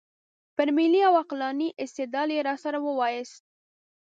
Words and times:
پر 0.55 0.67
ملي 0.77 1.01
او 1.07 1.13
عقلاني 1.21 1.67
استدلال 1.83 2.29
یې 2.35 2.41
راسره 2.49 2.77
وایاست. 2.99 3.43